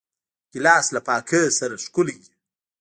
ګیلاس 0.51 0.85
له 0.95 0.99
پاکۍ 1.07 1.43
سره 1.59 1.75
ښکلی 1.83 2.15
وي. 2.21 2.31